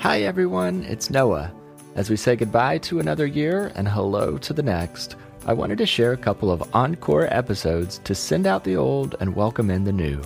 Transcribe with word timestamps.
Hi, 0.00 0.22
everyone, 0.22 0.84
it's 0.84 1.10
Noah. 1.10 1.52
As 1.94 2.08
we 2.08 2.16
say 2.16 2.34
goodbye 2.34 2.78
to 2.78 3.00
another 3.00 3.26
year 3.26 3.70
and 3.74 3.86
hello 3.86 4.38
to 4.38 4.54
the 4.54 4.62
next, 4.62 5.16
I 5.44 5.52
wanted 5.52 5.76
to 5.76 5.84
share 5.84 6.14
a 6.14 6.16
couple 6.16 6.50
of 6.50 6.74
encore 6.74 7.26
episodes 7.26 7.98
to 8.04 8.14
send 8.14 8.46
out 8.46 8.64
the 8.64 8.76
old 8.76 9.16
and 9.20 9.36
welcome 9.36 9.68
in 9.70 9.84
the 9.84 9.92
new. 9.92 10.22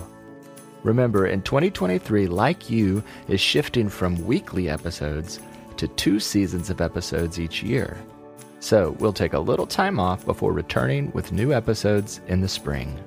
Remember, 0.83 1.27
in 1.27 1.41
2023, 1.41 2.27
Like 2.27 2.69
You 2.69 3.03
is 3.27 3.41
shifting 3.41 3.89
from 3.89 4.25
weekly 4.25 4.69
episodes 4.69 5.41
to 5.75 5.89
two 5.89 6.21
seasons 6.21 6.69
of 6.69 6.79
episodes 6.79 7.37
each 7.37 7.61
year. 7.61 7.97
So 8.61 8.91
we'll 8.91 9.11
take 9.11 9.33
a 9.33 9.39
little 9.39 9.67
time 9.67 9.99
off 9.99 10.25
before 10.25 10.53
returning 10.53 11.11
with 11.11 11.33
new 11.33 11.51
episodes 11.51 12.21
in 12.27 12.39
the 12.39 12.47
spring. 12.47 12.97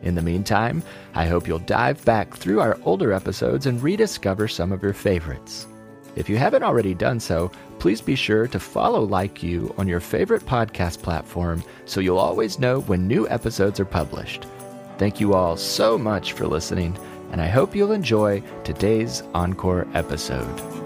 In 0.00 0.14
the 0.14 0.22
meantime, 0.22 0.82
I 1.14 1.26
hope 1.26 1.46
you'll 1.46 1.58
dive 1.58 2.02
back 2.06 2.34
through 2.34 2.60
our 2.60 2.78
older 2.84 3.12
episodes 3.12 3.66
and 3.66 3.82
rediscover 3.82 4.48
some 4.48 4.72
of 4.72 4.82
your 4.82 4.94
favorites. 4.94 5.66
If 6.16 6.30
you 6.30 6.38
haven't 6.38 6.62
already 6.62 6.94
done 6.94 7.20
so, 7.20 7.50
please 7.78 8.00
be 8.00 8.14
sure 8.14 8.48
to 8.48 8.58
follow 8.58 9.02
Like 9.02 9.42
You 9.42 9.74
on 9.76 9.86
your 9.86 10.00
favorite 10.00 10.46
podcast 10.46 11.02
platform 11.02 11.62
so 11.84 12.00
you'll 12.00 12.18
always 12.18 12.58
know 12.58 12.80
when 12.80 13.06
new 13.06 13.28
episodes 13.28 13.78
are 13.78 13.84
published. 13.84 14.46
Thank 14.96 15.20
you 15.20 15.34
all 15.34 15.58
so 15.58 15.98
much 15.98 16.32
for 16.32 16.46
listening, 16.46 16.96
and 17.32 17.40
I 17.40 17.48
hope 17.48 17.76
you'll 17.76 17.92
enjoy 17.92 18.42
today's 18.64 19.22
encore 19.34 19.86
episode. 19.92 20.85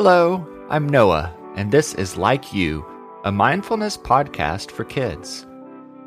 Hello, 0.00 0.46
I'm 0.70 0.88
Noah, 0.88 1.34
and 1.56 1.72
this 1.72 1.92
is 1.94 2.16
Like 2.16 2.54
You, 2.54 2.86
a 3.24 3.32
mindfulness 3.32 3.96
podcast 3.96 4.70
for 4.70 4.84
kids. 4.84 5.44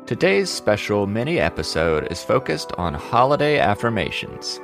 Today's 0.06 0.48
special 0.48 1.06
mini 1.06 1.38
episode 1.38 2.10
is 2.10 2.24
focused 2.24 2.72
on 2.78 2.94
holiday 2.94 3.58
affirmations. 3.58 4.58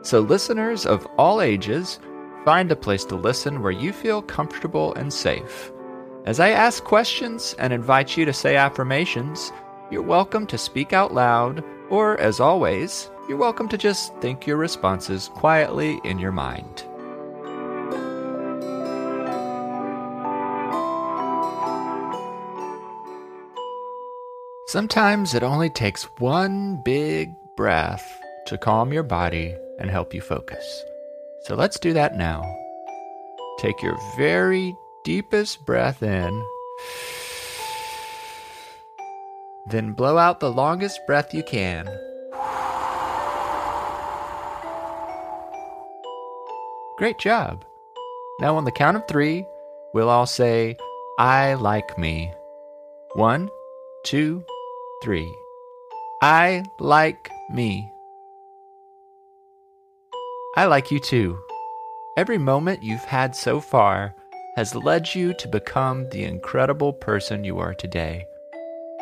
So, 0.00 0.20
listeners 0.20 0.86
of 0.86 1.06
all 1.18 1.42
ages, 1.42 2.00
find 2.46 2.72
a 2.72 2.74
place 2.74 3.04
to 3.04 3.16
listen 3.16 3.60
where 3.60 3.70
you 3.70 3.92
feel 3.92 4.22
comfortable 4.22 4.94
and 4.94 5.12
safe. 5.12 5.70
As 6.24 6.40
I 6.40 6.48
ask 6.48 6.82
questions 6.82 7.54
and 7.58 7.74
invite 7.74 8.16
you 8.16 8.24
to 8.24 8.32
say 8.32 8.56
affirmations, 8.56 9.52
you're 9.90 10.00
welcome 10.00 10.46
to 10.46 10.56
speak 10.56 10.94
out 10.94 11.12
loud, 11.12 11.62
or 11.90 12.18
as 12.18 12.40
always, 12.40 13.10
you're 13.28 13.36
welcome 13.36 13.68
to 13.68 13.76
just 13.76 14.16
think 14.22 14.46
your 14.46 14.56
responses 14.56 15.28
quietly 15.34 16.00
in 16.02 16.18
your 16.18 16.32
mind. 16.32 16.86
Sometimes 24.70 25.34
it 25.34 25.42
only 25.42 25.68
takes 25.68 26.04
one 26.20 26.80
big 26.84 27.34
breath 27.56 28.22
to 28.46 28.56
calm 28.56 28.92
your 28.92 29.02
body 29.02 29.52
and 29.80 29.90
help 29.90 30.14
you 30.14 30.20
focus. 30.20 30.84
So 31.42 31.56
let's 31.56 31.80
do 31.80 31.92
that 31.94 32.16
now. 32.16 32.44
Take 33.58 33.82
your 33.82 33.98
very 34.16 34.76
deepest 35.02 35.66
breath 35.66 36.04
in, 36.04 36.46
then 39.66 39.90
blow 39.92 40.18
out 40.18 40.38
the 40.38 40.52
longest 40.52 41.00
breath 41.04 41.34
you 41.34 41.42
can. 41.42 41.86
Great 46.96 47.18
job. 47.18 47.64
Now, 48.38 48.54
on 48.54 48.64
the 48.64 48.70
count 48.70 48.96
of 48.96 49.08
three, 49.08 49.44
we'll 49.94 50.08
all 50.08 50.26
say, 50.26 50.76
I 51.18 51.54
like 51.54 51.98
me. 51.98 52.32
One, 53.14 53.50
two, 54.04 54.44
3. 55.02 55.34
I 56.20 56.62
like 56.78 57.30
me. 57.50 57.90
I 60.56 60.66
like 60.66 60.90
you 60.90 61.00
too. 61.00 61.38
Every 62.18 62.36
moment 62.36 62.82
you've 62.82 63.04
had 63.04 63.34
so 63.34 63.60
far 63.60 64.14
has 64.56 64.74
led 64.74 65.14
you 65.14 65.32
to 65.34 65.48
become 65.48 66.06
the 66.10 66.24
incredible 66.24 66.92
person 66.92 67.44
you 67.44 67.58
are 67.58 67.72
today. 67.72 68.26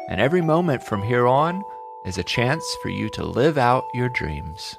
And 0.09 0.21
every 0.21 0.41
moment 0.41 0.85
from 0.85 1.03
here 1.03 1.27
on 1.27 1.65
is 2.07 2.17
a 2.17 2.23
chance 2.23 2.65
for 2.81 2.91
you 2.91 3.11
to 3.11 3.25
live 3.25 3.59
out 3.59 3.85
your 3.93 4.09
dreams. 4.11 4.77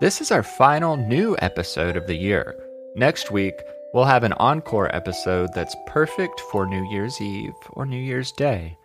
This 0.00 0.20
is 0.20 0.30
our 0.30 0.42
final 0.42 0.96
new 0.96 1.34
episode 1.40 1.96
of 1.96 2.06
the 2.06 2.16
year. 2.16 2.54
Next 2.94 3.30
week, 3.30 3.54
we'll 3.94 4.04
have 4.04 4.22
an 4.22 4.34
encore 4.34 4.94
episode 4.94 5.50
that's 5.54 5.74
perfect 5.86 6.40
for 6.52 6.66
New 6.66 6.84
Year's 6.90 7.20
Eve 7.20 7.54
or 7.70 7.86
New 7.86 7.96
Year's 7.96 8.32
Day. 8.32 8.77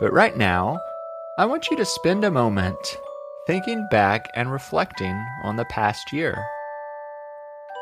But 0.00 0.14
right 0.14 0.34
now, 0.34 0.80
I 1.38 1.44
want 1.44 1.70
you 1.70 1.76
to 1.76 1.84
spend 1.84 2.24
a 2.24 2.30
moment 2.30 2.98
thinking 3.46 3.86
back 3.90 4.26
and 4.34 4.50
reflecting 4.50 5.14
on 5.44 5.56
the 5.56 5.66
past 5.66 6.10
year. 6.10 6.42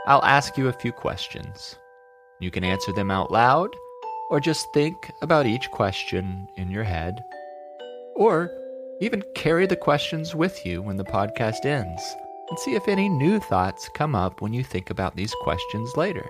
I'll 0.07 0.25
ask 0.25 0.59
you 0.59 0.67
a 0.67 0.73
few 0.73 0.91
questions. 0.91 1.77
You 2.41 2.51
can 2.51 2.65
answer 2.65 2.93
them 2.93 3.13
out 3.13 3.31
loud, 3.31 3.71
or 4.31 4.41
just 4.41 4.67
think 4.75 4.97
about 5.23 5.47
each 5.47 5.71
question 5.71 6.49
in 6.57 6.71
your 6.71 6.85
head, 6.85 7.23
or 8.17 8.51
even 9.01 9.23
carry 9.37 9.67
the 9.67 9.77
questions 9.77 10.35
with 10.35 10.67
you 10.67 10.83
when 10.83 10.97
the 10.97 11.05
podcast 11.05 11.65
ends 11.65 12.03
and 12.51 12.59
see 12.59 12.75
if 12.75 12.89
any 12.89 13.09
new 13.09 13.39
thoughts 13.39 13.89
come 13.95 14.15
up 14.15 14.41
when 14.41 14.53
you 14.53 14.65
think 14.65 14.91
about 14.91 15.15
these 15.15 15.35
questions 15.43 15.97
later. 15.97 16.29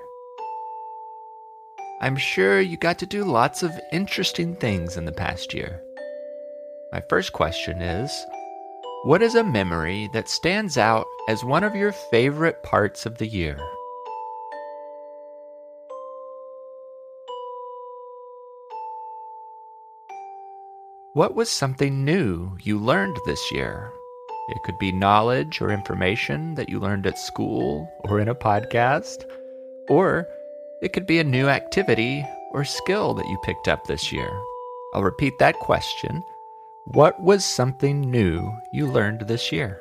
I'm 2.01 2.17
sure 2.17 2.61
you 2.61 2.77
got 2.77 2.97
to 3.01 3.07
do 3.07 3.25
lots 3.25 3.65
of 3.65 3.73
interesting 3.91 4.55
things 4.55 4.97
in 4.97 5.05
the 5.05 5.11
past 5.11 5.53
year. 5.53 5.83
My 6.93 7.01
first 7.01 7.33
question 7.33 7.83
is 7.83 8.25
What 9.03 9.21
is 9.21 9.35
a 9.35 9.43
memory 9.43 10.09
that 10.13 10.29
stands 10.29 10.79
out 10.79 11.09
as 11.29 11.43
one 11.43 11.65
of 11.65 11.75
your 11.75 11.91
favorite 11.91 12.63
parts 12.63 13.05
of 13.05 13.19
the 13.19 13.27
year? 13.27 13.59
What 21.15 21.35
was 21.35 21.51
something 21.51 22.05
new 22.05 22.57
you 22.63 22.79
learned 22.79 23.17
this 23.27 23.51
year? 23.51 23.91
It 24.51 24.63
could 24.65 24.79
be 24.79 24.93
knowledge 24.93 25.61
or 25.61 25.73
information 25.73 26.55
that 26.55 26.69
you 26.69 26.79
learned 26.79 27.09
at 27.09 27.19
school 27.19 27.93
or 28.05 28.21
in 28.21 28.29
a 28.29 28.37
podcast, 28.37 29.25
or 29.89 30.29
it 30.81 30.93
could 30.93 31.07
be 31.07 31.19
a 31.19 31.25
new 31.25 31.49
activity 31.49 32.25
or 32.53 32.65
skill 32.65 33.15
that 33.15 33.27
you 33.27 33.37
picked 33.43 33.67
up 33.67 33.85
this 33.85 34.13
year. 34.13 34.31
I'll 34.95 35.03
repeat 35.03 35.39
that 35.39 35.59
question. 35.59 36.23
What 36.85 37.21
was 37.21 37.45
something 37.45 38.01
new 38.01 38.51
you 38.73 38.87
learned 38.87 39.23
this 39.23 39.51
year? 39.53 39.81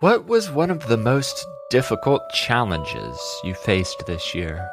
What 0.00 0.26
was 0.26 0.50
one 0.50 0.70
of 0.70 0.86
the 0.88 0.98
most 0.98 1.46
difficult 1.70 2.20
challenges 2.34 3.18
you 3.44 3.54
faced 3.54 4.04
this 4.06 4.34
year? 4.34 4.68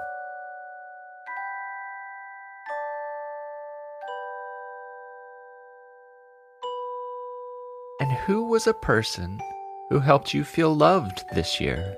And 8.01 8.11
who 8.11 8.49
was 8.49 8.67
a 8.67 8.73
person 8.73 9.39
who 9.91 9.99
helped 9.99 10.33
you 10.33 10.45
feel 10.45 10.73
loved 10.73 11.25
this 11.33 11.59
year? 11.59 11.97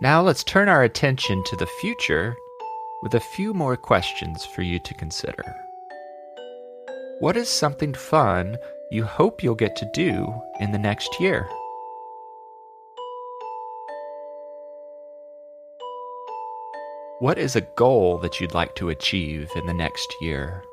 Now 0.00 0.20
let's 0.20 0.42
turn 0.42 0.68
our 0.68 0.82
attention 0.82 1.44
to 1.44 1.54
the 1.54 1.68
future 1.80 2.34
with 3.04 3.14
a 3.14 3.20
few 3.20 3.54
more 3.54 3.76
questions 3.76 4.44
for 4.44 4.62
you 4.62 4.80
to 4.80 4.94
consider. 4.94 5.44
What 7.20 7.36
is 7.36 7.48
something 7.48 7.94
fun 7.94 8.58
you 8.90 9.04
hope 9.04 9.44
you'll 9.44 9.54
get 9.54 9.76
to 9.76 9.90
do 9.94 10.42
in 10.58 10.72
the 10.72 10.78
next 10.78 11.20
year? 11.20 11.48
What 17.20 17.38
is 17.38 17.54
a 17.54 17.68
goal 17.76 18.18
that 18.18 18.40
you'd 18.40 18.54
like 18.54 18.74
to 18.74 18.88
achieve 18.88 19.48
in 19.54 19.66
the 19.66 19.72
next 19.72 20.12
year? 20.20 20.64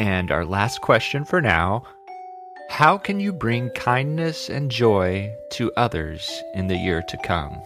And 0.00 0.30
our 0.30 0.46
last 0.46 0.80
question 0.80 1.26
for 1.26 1.42
now 1.42 1.82
How 2.70 2.96
can 2.96 3.20
you 3.20 3.34
bring 3.34 3.68
kindness 3.68 4.48
and 4.48 4.70
joy 4.70 5.30
to 5.50 5.70
others 5.76 6.42
in 6.54 6.68
the 6.68 6.76
year 6.76 7.02
to 7.06 7.18
come? 7.18 7.60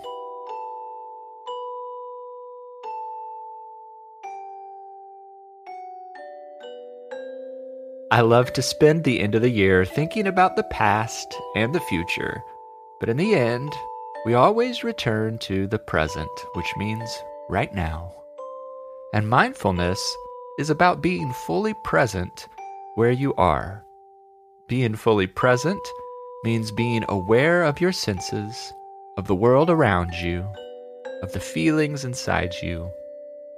I 8.10 8.20
love 8.22 8.52
to 8.54 8.62
spend 8.62 9.04
the 9.04 9.20
end 9.20 9.36
of 9.36 9.42
the 9.42 9.48
year 9.48 9.84
thinking 9.84 10.26
about 10.26 10.56
the 10.56 10.64
past 10.64 11.32
and 11.54 11.72
the 11.72 11.80
future, 11.80 12.42
but 12.98 13.08
in 13.08 13.16
the 13.16 13.36
end, 13.36 13.72
we 14.26 14.34
always 14.34 14.82
return 14.82 15.38
to 15.38 15.68
the 15.68 15.78
present, 15.78 16.30
which 16.54 16.72
means 16.76 17.16
right 17.48 17.72
now. 17.72 18.12
And 19.12 19.28
mindfulness 19.28 20.16
is 20.58 20.70
about 20.70 21.02
being 21.02 21.32
fully 21.32 21.74
present 21.82 22.48
where 22.94 23.10
you 23.10 23.34
are. 23.34 23.84
Being 24.68 24.94
fully 24.94 25.26
present 25.26 25.80
means 26.44 26.70
being 26.70 27.04
aware 27.08 27.64
of 27.64 27.80
your 27.80 27.92
senses, 27.92 28.72
of 29.16 29.26
the 29.26 29.34
world 29.34 29.68
around 29.68 30.14
you, 30.14 30.46
of 31.22 31.32
the 31.32 31.40
feelings 31.40 32.04
inside 32.04 32.54
you, 32.62 32.88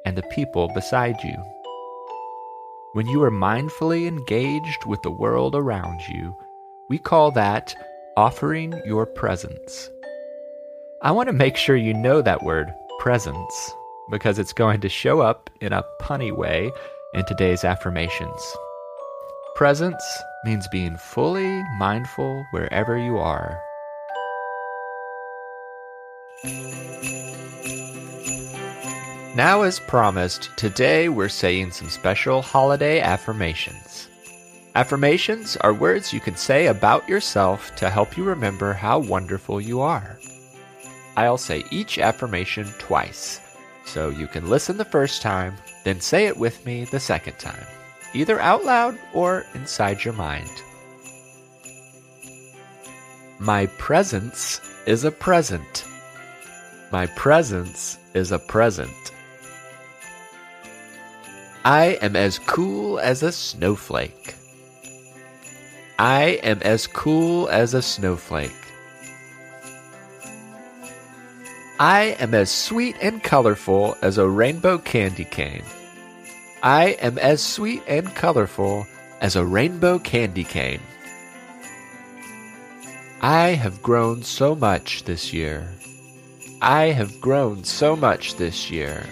and 0.07 0.17
the 0.17 0.23
people 0.35 0.69
beside 0.75 1.17
you. 1.23 1.37
When 2.93 3.07
you 3.07 3.23
are 3.23 3.31
mindfully 3.31 4.07
engaged 4.07 4.87
with 4.87 5.03
the 5.03 5.11
world 5.11 5.55
around 5.55 6.01
you, 6.09 6.35
we 6.89 6.99
call 6.99 7.31
that 7.33 7.75
offering 8.17 8.81
your 8.87 9.05
presence. 9.05 9.91
I 11.03 11.11
want 11.11 11.29
to 11.29 11.35
make 11.35 11.59
sure 11.59 11.77
you 11.77 11.93
know 11.93 12.23
that 12.23 12.43
word, 12.43 12.73
presence, 13.01 13.75
because 14.11 14.39
it's 14.39 14.53
going 14.53 14.81
to 14.81 14.89
show 14.89 15.21
up 15.21 15.51
in 15.61 15.73
a 15.73 15.85
punny 16.01 16.31
way 16.31 16.71
in 17.15 17.25
today's 17.25 17.65
affirmations. 17.65 18.41
Presence 19.55 20.03
means 20.45 20.69
being 20.69 20.97
fully 20.97 21.63
mindful 21.79 22.45
wherever 22.51 22.99
you 22.99 23.19
are. 23.19 23.61
Now, 29.35 29.63
as 29.63 29.81
promised, 29.81 30.51
today 30.57 31.09
we're 31.09 31.29
saying 31.29 31.73
some 31.73 31.91
special 31.91 32.41
holiday 32.43 33.01
affirmations. 33.01 34.09
Affirmations 34.75 35.57
are 35.59 35.73
words 35.73 36.13
you 36.13 36.21
can 36.21 36.37
say 36.37 36.67
about 36.67 37.09
yourself 37.09 37.75
to 37.77 37.89
help 37.89 38.17
you 38.17 38.25
remember 38.25 38.75
how 38.75 38.99
wonderful 38.99 39.61
you 39.61 39.81
are. 39.81 40.19
I'll 41.17 41.39
say 41.39 41.65
each 41.71 41.99
affirmation 41.99 42.67
twice, 42.79 43.41
so 43.87 44.11
you 44.11 44.27
can 44.27 44.51
listen 44.51 44.77
the 44.77 44.85
first 44.85 45.23
time, 45.23 45.57
then 45.85 46.01
say 46.01 46.27
it 46.27 46.37
with 46.37 46.67
me 46.67 46.85
the 46.85 47.01
second 47.01 47.39
time 47.39 47.65
either 48.15 48.41
out 48.41 48.65
loud 48.65 48.99
or 49.13 49.45
inside 49.55 50.05
your 50.05 50.15
mind. 50.15 50.51
My 53.39 53.67
presence 53.79 54.61
is 54.87 55.05
a 55.05 55.11
present. 55.11 55.85
My 56.91 57.07
presence 57.07 57.99
is 58.15 58.33
a 58.33 58.39
present. 58.39 59.13
I 61.65 61.99
am 62.01 62.17
as 62.17 62.39
cool 62.39 62.99
as 62.99 63.23
a 63.23 63.33
snowflake. 63.33 64.35
I 65.99 66.41
am 66.43 66.61
as 66.63 66.87
cool 66.87 67.49
as 67.49 67.75
a 67.75 67.83
snowflake. 67.83 68.66
I 71.79 72.17
am 72.19 72.33
as 72.33 72.51
sweet 72.51 72.97
and 73.03 73.23
colorful 73.23 73.99
as 74.01 74.17
a 74.17 74.27
rainbow 74.27 74.79
candy 74.79 75.27
cane. 75.27 75.63
I 76.63 76.97
am 77.03 77.19
as 77.19 77.43
sweet 77.43 77.83
and 77.87 78.15
colorful 78.15 78.87
as 79.21 79.37
a 79.37 79.45
rainbow 79.45 79.99
candy 79.99 80.45
cane. 80.45 80.81
I 83.21 83.49
have 83.49 83.83
grown 83.83 84.23
so 84.23 84.55
much 84.55 85.05
this 85.05 85.35
year. 85.35 85.69
I 86.63 86.93
have 86.93 87.21
grown 87.21 87.65
so 87.65 87.95
much 87.95 88.37
this 88.37 88.71
year. 88.71 89.05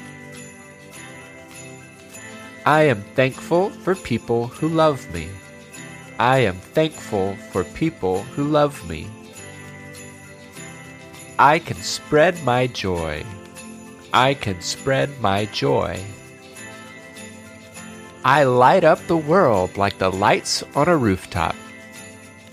I 2.65 2.85
am 2.85 3.03
thankful 3.15 3.71
for 3.85 3.95
people 3.95 4.47
who 4.47 4.71
love 4.71 5.13
me. 5.13 5.29
I 6.19 6.39
am 6.39 6.57
thankful 6.57 7.37
for 7.53 7.65
people 7.65 8.23
who 8.23 8.45
love 8.45 8.89
me. 8.89 9.07
I 11.39 11.59
can 11.59 11.77
spread 11.79 12.43
my 12.45 12.69
joy. 12.69 13.25
I 14.13 14.35
can 14.35 14.61
spread 14.61 15.21
my 15.21 15.47
joy. 15.47 16.01
I 18.25 18.45
light 18.45 18.85
up 18.85 19.05
the 19.09 19.17
world 19.17 19.77
like 19.77 19.99
the 19.99 20.13
lights 20.13 20.63
on 20.77 20.89
a 20.89 20.97
rooftop. 20.97 21.57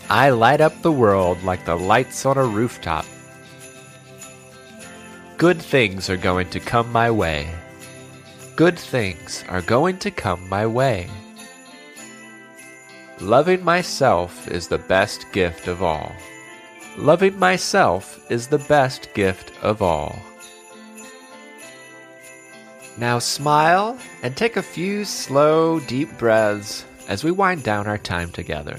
I 0.09 0.31
light 0.31 0.61
up 0.61 0.81
the 0.81 0.91
world 0.91 1.43
like 1.43 1.63
the 1.63 1.77
lights 1.77 2.25
on 2.25 2.37
a 2.37 2.43
rooftop. 2.43 3.05
Good 5.37 5.61
things 5.61 6.09
are 6.09 6.17
going 6.17 6.49
to 6.49 6.59
come 6.59 6.91
my 6.91 7.11
way. 7.11 7.53
Good 8.55 8.79
things 8.79 9.43
are 9.47 9.61
going 9.61 9.99
to 9.99 10.09
come 10.11 10.49
my 10.49 10.65
way. 10.65 11.07
Loving 13.19 13.63
myself 13.63 14.47
is 14.47 14.67
the 14.67 14.79
best 14.79 15.31
gift 15.31 15.67
of 15.67 15.83
all. 15.83 16.11
Loving 16.97 17.39
myself 17.39 18.19
is 18.29 18.47
the 18.47 18.59
best 18.59 19.13
gift 19.13 19.51
of 19.63 19.81
all. 19.81 20.15
Now 22.97 23.17
smile 23.19 23.97
and 24.21 24.35
take 24.35 24.57
a 24.57 24.61
few 24.61 25.05
slow, 25.05 25.79
deep 25.79 26.17
breaths 26.17 26.85
as 27.07 27.23
we 27.23 27.31
wind 27.31 27.63
down 27.63 27.87
our 27.87 27.97
time 27.97 28.29
together. 28.29 28.77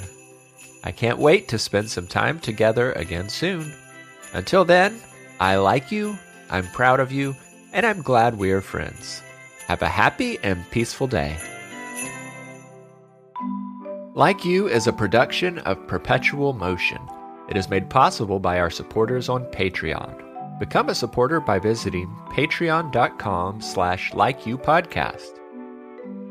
I 0.84 0.92
can't 0.92 1.18
wait 1.18 1.48
to 1.48 1.58
spend 1.58 1.90
some 1.90 2.06
time 2.06 2.38
together 2.38 2.92
again 2.92 3.28
soon. 3.28 3.72
Until 4.34 4.64
then, 4.64 5.00
I 5.40 5.56
like 5.56 5.90
you, 5.90 6.18
I'm 6.50 6.66
proud 6.68 7.00
of 7.00 7.12
you, 7.12 7.34
and 7.72 7.86
I'm 7.86 8.02
glad 8.02 8.36
we 8.36 8.52
are 8.52 8.60
friends. 8.60 9.22
Have 9.68 9.80
a 9.80 9.88
happy 9.88 10.38
and 10.42 10.70
peaceful 10.70 11.06
day. 11.06 11.38
Like 14.14 14.44
You 14.44 14.68
is 14.68 14.86
a 14.86 14.92
production 14.92 15.60
of 15.60 15.86
Perpetual 15.86 16.52
Motion. 16.52 17.00
It 17.52 17.58
is 17.58 17.68
made 17.68 17.90
possible 17.90 18.40
by 18.40 18.58
our 18.60 18.70
supporters 18.70 19.28
on 19.28 19.44
Patreon. 19.52 20.58
Become 20.58 20.88
a 20.88 20.94
supporter 20.94 21.38
by 21.38 21.58
visiting 21.58 22.08
patreon.com 22.30 23.60
slash 23.60 24.10
likeyoupodcast. 24.12 25.38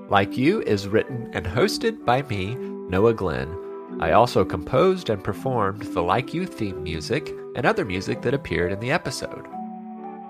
Like 0.10 0.36
You 0.36 0.64
is 0.64 0.88
written 0.88 1.30
and 1.34 1.46
hosted 1.46 2.04
by 2.06 2.24
me, 2.24 2.56
Noah 2.56 3.14
Glenn. 3.14 3.56
I 4.00 4.14
also 4.14 4.44
composed 4.44 5.12
and 5.12 5.24
performed 5.24 5.84
the 5.84 6.02
Like 6.02 6.34
You 6.34 6.48
theme 6.48 6.82
music 6.82 7.32
and 7.56 7.68
other 7.68 7.86
music 7.86 8.24
that 8.24 8.34
appeared 8.34 8.72
in 8.72 8.80
the 8.80 8.90
episode. 8.90 9.46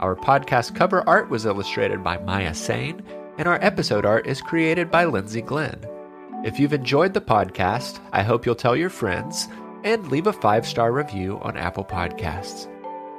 Our 0.02 0.18
podcast 0.18 0.76
cover 0.76 1.08
art 1.08 1.30
was 1.30 1.46
illustrated 1.46 2.04
by 2.04 2.18
Maya 2.18 2.54
Sain, 2.54 3.02
and 3.38 3.48
our 3.48 3.64
episode 3.64 4.04
art 4.04 4.28
is 4.28 4.42
created 4.42 4.92
by 4.92 5.06
Lindsay 5.06 5.42
Glenn. 5.42 5.86
If 6.44 6.60
you've 6.60 6.74
enjoyed 6.74 7.14
the 7.14 7.22
podcast, 7.22 8.02
I 8.12 8.24
hope 8.24 8.46
you'll 8.46 8.56
tell 8.56 8.76
your 8.76 8.90
friends 8.90 9.48
and 9.84 10.08
leave 10.12 10.28
a 10.28 10.34
five 10.34 10.68
star 10.68 10.92
review 10.92 11.40
on 11.42 11.58
Apple 11.58 11.86
Podcasts. 11.86 12.68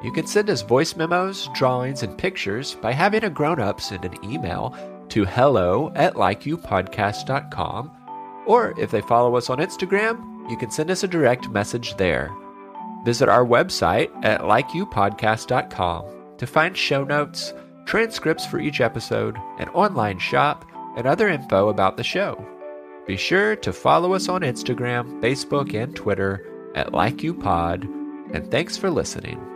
You 0.03 0.11
can 0.11 0.27
send 0.27 0.51
us 0.51 0.63
voice 0.63 0.97
memos, 0.97 1.49
drawings, 1.55 2.03
and 2.03 2.19
pictures 2.19 2.75
by 2.75 2.93
having 2.93 3.23
a 3.25 3.31
grown 3.31 3.61
up 3.61 3.81
send 3.81 4.05
an 4.05 4.17
email 4.25 4.77
to 5.11 5.25
hello 5.25 5.93
at 5.95 6.15
likeyoupodcast.com. 6.15 7.91
Or 8.47 8.75
if 8.79 8.91
they 8.91 9.01
follow 9.03 9.37
us 9.37 9.49
on 9.49 9.59
Instagram, 9.59 10.51
you 10.51 10.57
can 10.57 10.73
send 10.73 10.91
us 10.91 11.05
a 11.05 11.09
direct 11.09 11.49
message 11.51 11.97
there. 11.97 12.35
Visit 13.05 13.29
our 13.29 13.45
website 13.45 14.11
at 14.25 14.41
likeyoupodcast.com 14.41 16.05
to 16.39 16.47
find 16.47 16.77
show 16.77 17.05
notes, 17.05 17.55
transcripts 17.85 18.45
for 18.45 18.59
each 18.59 18.81
episode, 18.81 19.37
an 19.59 19.69
online 19.69 20.19
shop, 20.19 20.65
and 20.97 21.07
other 21.07 21.29
info 21.29 21.69
about 21.69 21.97
the 21.97 22.05
show. 22.05 22.45
Be 23.07 23.17
sure 23.17 23.55
to 23.57 23.73
follow 23.73 24.15
us 24.15 24.29
on 24.29 24.43
Instagram, 24.43 25.21
Facebook, 25.21 25.75
and 25.81 25.95
Twitter 25.95 26.45
at 26.75 26.93
LikeYouPod, 26.93 27.85
and 28.35 28.51
thanks 28.51 28.77
for 28.77 28.91
listening. 28.91 29.52